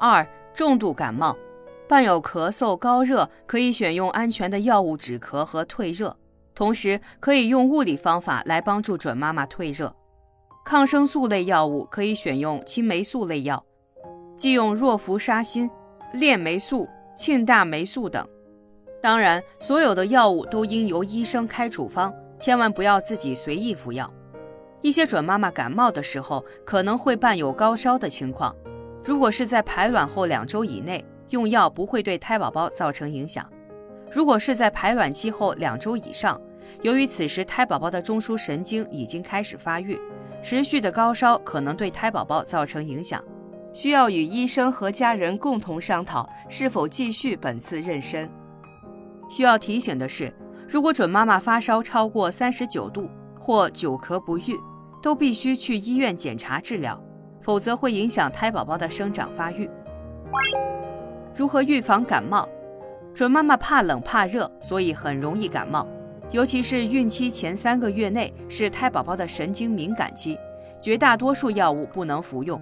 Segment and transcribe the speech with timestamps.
[0.00, 1.36] 二、重度感冒，
[1.88, 6.16] 伴有咳嗽、高热，可以选用安全的药物止咳和退热，
[6.54, 9.94] 同时可以用物理方法来帮助准妈妈退热。
[10.64, 13.64] 抗生素类药物可以选用青霉素类药，
[14.36, 15.70] 忌用若氟沙辛、
[16.12, 18.26] 链霉素、庆大霉素等。
[19.00, 24.12] 当然，所有的药物都应由医生开处方，千万不要自己随意服药。
[24.82, 28.54] 一些准妈妈感冒的时候可能会伴有高烧的情况，
[29.08, 33.42] 如果是在排卵后两周以内用药，不会对胎宝宝造成影响；
[34.10, 36.38] 如果是在排卵期后两周以上，
[36.82, 39.98] 由于此时胎宝宝的中枢神经已经开始发育，
[40.42, 43.24] 持续的高烧可能对胎宝宝造成影响，
[43.72, 48.28] 需要与医生和家人共同商讨是否继续本次妊娠。
[49.30, 50.30] 需要提醒的是，
[50.68, 53.08] 如果准妈妈发烧超过三十九度
[53.40, 54.54] 或久咳不愈，
[55.02, 57.02] 都必须去医院检查治疗，
[57.48, 59.70] 否则会影响胎宝宝的生长发育。
[61.34, 62.46] 如何预防感冒？
[63.14, 65.88] 准妈妈怕冷怕热，所以很容易感冒，
[66.30, 70.38] 尤其是孕期前三个月内是胎宝宝的神经敏感期，
[70.82, 72.60] 绝大多数药物不能服用，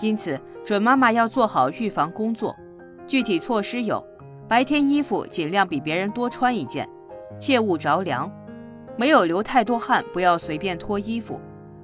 [0.00, 2.54] 因此准妈妈要做好预防工作。
[3.08, 4.00] 具体措施有：
[4.46, 6.88] 白天衣服尽量比别人多穿一件，
[7.40, 8.30] 切勿着凉；
[8.96, 11.40] 没有流太多汗，不要随便脱衣服。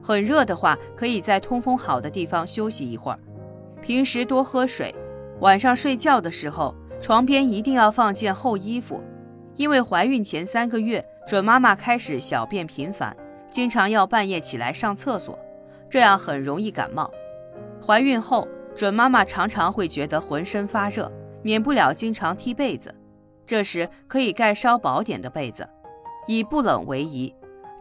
[0.07, 3.19] 很热的话，可以在通风好的地方休息一会儿。
[3.81, 4.95] 平时多喝水。
[5.41, 9.03] 晚上睡觉的时候，床边一定要放件厚衣服，
[9.57, 13.17] 因为怀孕前三个月，准妈妈开始小便频繁，
[13.51, 15.39] 经常要半夜起来上厕所，
[15.89, 17.11] 这样很容易感冒。
[17.83, 21.11] 怀孕后，准妈妈常常会觉得浑身发热，
[21.43, 22.95] 免不了经常踢被子，
[23.47, 25.67] 这时可以盖稍薄点的被子，
[26.27, 27.35] 以不冷为宜。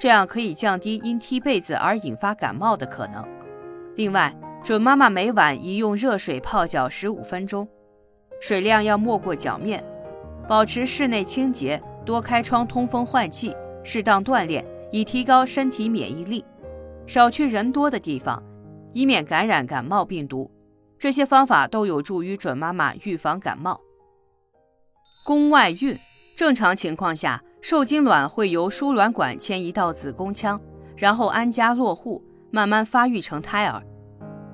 [0.04, 3.26] 这样可以降低因踢被子而引发感冒的可能。
[3.96, 7.66] 另外，准妈妈每晚宜用热水泡脚十五分钟，
[8.42, 9.82] 水量要没过脚面。
[10.46, 16.44] 保持室内清洁，多开窗通风换气，适当锻炼，以提高身体免疫力。
[17.08, 18.44] 少去人多的地方，
[18.92, 20.52] 以免感染感冒病毒。
[21.00, 23.80] 这些方法都有助于准妈妈预防感冒。
[25.26, 25.94] 宫外孕，
[26.38, 27.42] 正常情况下。
[27.64, 30.60] 受精卵会由输卵管迁移到子宫腔，
[30.98, 33.82] 然后安家落户，慢慢发育成胎儿。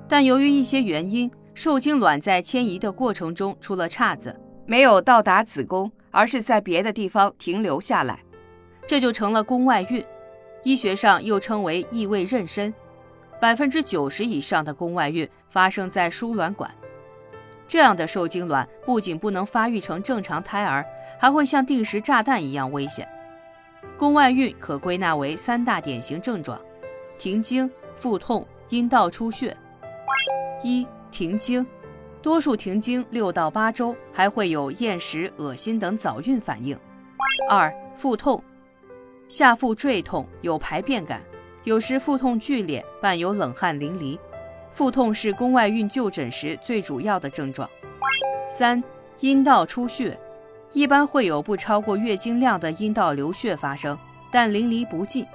[0.08, 8.20] 但由于一些原因，受精卵在迁移的过程中出了岔子，没有到达子宫，而是在别的地方停留下来，
[8.86, 10.04] 这就成了宫外孕。
[10.62, 12.72] 医学上又称为异位妊娠。
[13.40, 16.72] 百分之九十以上的宫外孕发生在输卵管。
[17.70, 20.84] 这样的受精卵不仅不能发育成正常胎儿，
[21.20, 23.08] 还会像定时炸弹一样危险。
[23.96, 26.60] 宫外孕可归纳为三大典型症状：
[27.16, 29.56] 停经、腹痛、阴道出血。
[30.64, 31.64] 一、停经，
[32.20, 36.76] 多数停经六到八周还会有厌食、恶心等早孕反应。
[37.48, 38.42] 二、腹痛，
[39.28, 41.22] 下腹坠痛，有排便感，
[41.62, 44.18] 有时腹痛剧烈，伴有冷汗淋漓。
[44.72, 47.68] 腹痛是宫外孕就诊时最主要的症状。
[48.48, 48.82] 三、
[49.20, 50.18] 阴道出血，
[50.72, 53.98] 一般会有不超过月经量的阴道流血发生，
[54.30, 55.26] 但淋漓不尽，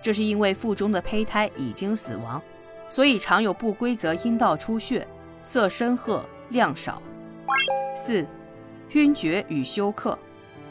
[0.00, 2.40] 这是因为腹中的胚胎已经死亡，
[2.88, 5.06] 所以常有不规则阴道出血，
[5.42, 7.02] 色深褐，量少。
[7.96, 8.26] 四、
[8.92, 10.18] 晕厥与休克，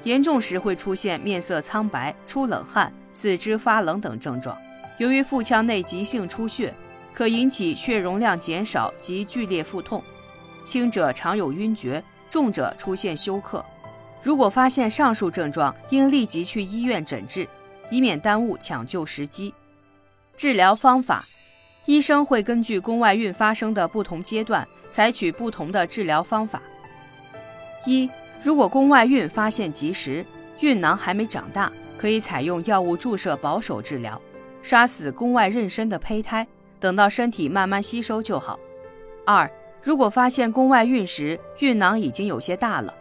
[0.03, 4.57] 严重时会出现面色苍白、出冷汗、四肢发冷等症状，
[4.97, 6.73] 由于腹腔内急性出血。
[7.13, 10.01] 可引起血容量减少及剧烈腹痛，
[10.63, 13.63] 轻者常有晕厥，重者出现休克。
[14.21, 17.47] 如果发现上述症状，应立即去医院诊治，
[17.89, 19.53] 以免耽误抢救时机。
[20.37, 21.21] 治疗方法，
[21.85, 26.61] 医生会根据宫外孕发生的不同阶段，采取不同的治疗方法。
[27.85, 28.09] 一、
[28.41, 30.25] 如果宫外孕发现及时，
[30.59, 34.19] 孕囊还没长大，可以采用药物注射保守治疗，
[34.61, 36.47] 杀死宫外妊娠的胚胎。
[36.81, 38.59] 等到身体慢慢吸收就好。
[39.25, 39.49] 二，
[39.81, 42.93] 如果发现宫外孕时孕囊已经有些大了，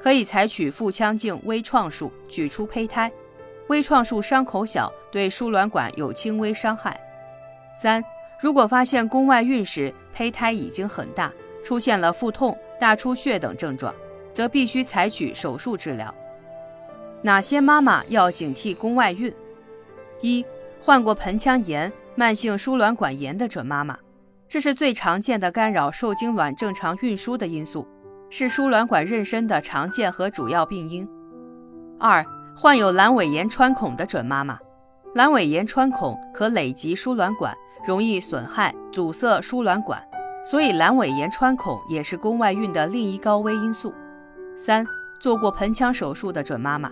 [0.00, 3.12] 可以采取腹腔镜微创术取出胚胎。
[3.68, 6.98] 微创术伤口小，对输卵管有轻微伤害。
[7.74, 8.02] 三，
[8.40, 11.30] 如果发现宫外孕时胚胎已经很大，
[11.62, 13.94] 出现了腹痛、大出血等症状，
[14.32, 16.14] 则必须采取手术治疗。
[17.22, 19.34] 哪些妈妈要警惕宫外孕？
[20.20, 20.46] 一，
[20.80, 21.92] 患过盆腔炎。
[22.18, 23.98] 慢性输卵管炎的准妈妈，
[24.48, 27.86] 这是最常见的干扰受精卵正常运输的因素，
[28.30, 31.06] 是输卵管妊娠的常见和主要病因。
[32.00, 32.24] 二、
[32.56, 34.58] 患有阑尾炎穿孔的准妈妈，
[35.14, 37.54] 阑尾炎穿孔可累及输卵管，
[37.86, 40.02] 容易损害阻塞输卵管，
[40.42, 43.92] 所以阑尾炎穿孔也是宫外孕的另一高危因素。
[44.56, 44.86] 三、
[45.20, 46.90] 做过盆腔手术的准妈妈，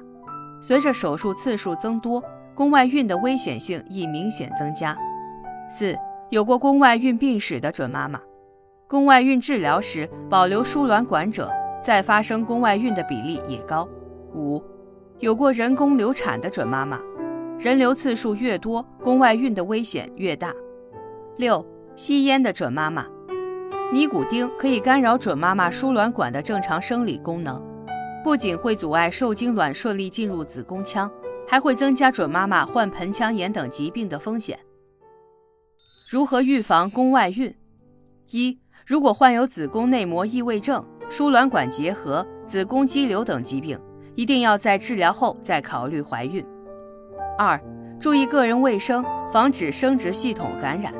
[0.60, 2.22] 随着手术次数增多，
[2.54, 4.94] 宫外孕的危险性亦明显增加。
[5.76, 5.92] 四、
[6.30, 8.20] 有过宫外孕病史的准妈妈，
[8.86, 11.50] 宫外孕治疗时保留输卵管者，
[11.82, 13.88] 再发生宫外孕的比例也高。
[14.36, 14.62] 五、
[15.18, 17.00] 有过人工流产的准妈妈，
[17.58, 20.54] 人流次数越多，宫外孕的危险越大。
[21.38, 21.66] 六、
[21.96, 23.04] 吸烟的准妈妈。
[23.92, 27.60] 尼古丁可以干扰准妈妈输卵管的正常生理功能，
[28.22, 31.10] 不仅会阻碍受精卵顺利进入子宫腔，
[31.48, 34.56] 还会增加准妈妈患盆腔炎等疾病的风险。
[36.06, 37.54] 如何预防宫外孕？
[38.30, 43.80] 一、如果患有子宫内膜异位症、输卵管结核、子宫肌瘤等疾病，
[44.14, 46.44] 一定要在治疗后再考虑怀孕。
[47.38, 47.58] 二、
[47.98, 49.02] 注意个人卫生，
[49.32, 50.92] 防止生殖系统感染。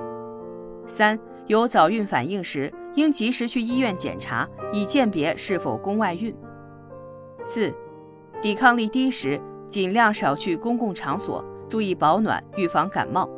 [0.86, 1.18] 三、
[1.48, 2.72] 有早孕反应时。
[2.94, 6.32] 应及时去医院检查，以鉴别是否宫外孕。
[7.44, 7.74] 四、
[8.40, 13.28] 抵抗力低时，尽量少去公共场所，注意保暖，预防感冒。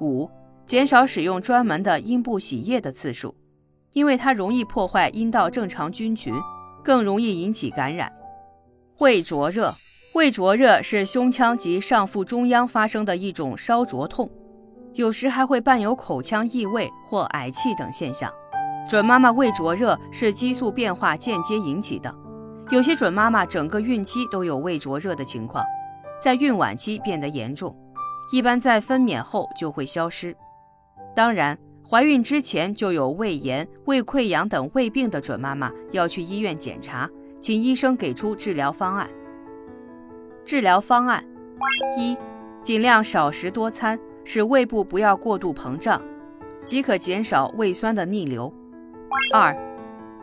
[0.00, 0.28] 五、
[0.66, 3.34] 减少使用专门的阴部洗液的次数，
[3.92, 6.34] 因为它容易破坏阴道正常菌群，
[6.82, 8.10] 更容易引起感染。
[9.00, 9.70] 胃灼热，
[10.14, 14.30] 胃灼热是胸腔及上腹中央发生的一种烧灼痛，
[14.94, 18.32] 有时还会伴有口腔异味或嗳气等现象。
[18.88, 22.14] 准妈妈胃灼热是激素变化间接引起的，
[22.70, 25.62] 有些准妈妈整个孕期都有胃灼热的情况，
[26.22, 27.76] 在孕晚期变得严重，
[28.32, 30.34] 一般在分娩后就会消失。
[31.14, 31.56] 当然，
[31.88, 37.08] 怀孕之前就有胃炎、胃溃疡等胃病的准妈妈要去医院检查，
[37.38, 39.08] 请医生给出治疗方案。
[40.44, 41.24] 治疗方案
[41.98, 42.16] 一：
[42.64, 46.02] 尽量少食多餐，使胃部不要过度膨胀，
[46.64, 48.52] 即可减少胃酸的逆流。
[49.32, 49.54] 二，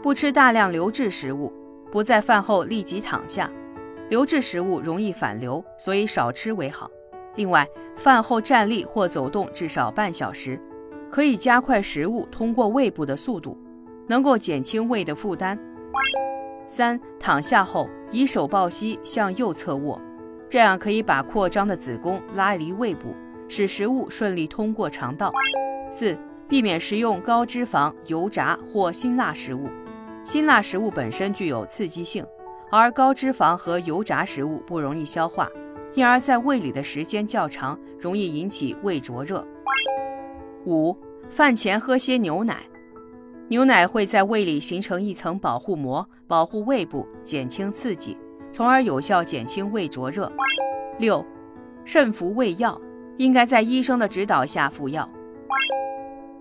[0.03, 1.53] 不吃大量流质食物，
[1.89, 3.49] 不在饭后立即躺下。
[4.09, 6.91] 流质食物容易反流，所以少吃为好。
[7.35, 7.65] 另外，
[7.95, 10.59] 饭后站立或走动至少半小时，
[11.11, 13.57] 可以加快食物通过胃部的速度，
[14.07, 15.59] 能够减轻胃的负担。
[16.67, 20.01] 三，躺下后以手抱膝向右侧卧，
[20.49, 23.13] 这样可以把扩张的子宫拉离胃部，
[23.49, 25.31] 使食物顺利通过肠道。
[25.91, 26.17] 四。
[26.51, 29.69] 避免食用高脂肪、油炸或辛辣食物。
[30.25, 32.25] 辛辣食物本身具有刺激性，
[32.69, 35.47] 而高脂肪和油炸食物不容易消化，
[35.93, 39.47] 因而在胃里的时间较长，容易引起胃灼热。
[40.65, 40.95] 五、
[41.29, 42.63] 饭前喝些牛奶，
[43.47, 48.17] 牛奶会在胃里形成一层保护膜，保护胃部，减轻刺激，
[48.51, 50.31] 从而有效减轻胃灼热。
[50.99, 51.23] 六、
[51.83, 52.79] 慎服胃药，
[53.17, 55.09] 应该在医生的指导下服药。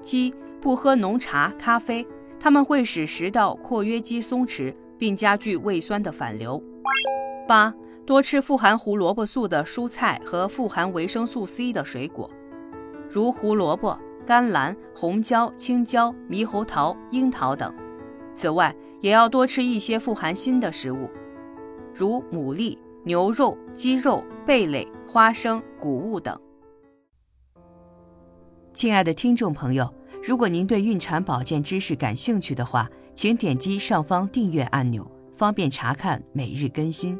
[0.03, 2.07] 七不喝浓茶、咖啡，
[2.39, 6.63] 它们会使食道括约肌松弛，并加剧胃酸的反流。
[7.49, 7.73] 八
[8.07, 12.31] 多吃富含胡萝卜素的蔬菜和富含维生素 C 的水果，
[13.09, 13.99] 如胡萝卜、
[14.31, 17.75] 甘蓝、红椒、青椒、猕猴桃、樱桃等。
[18.33, 21.11] 此外，也要多吃一些富含锌的食物，
[21.93, 26.41] 如牡蛎、牛肉、鸡肉、贝类、花生、谷物等。
[28.73, 29.93] 亲爱的听众朋友，
[30.23, 35.05] 如果您对孕产保健知识感兴趣的话，请点击上方订阅按钮，
[35.35, 37.19] 方便查看每日更新。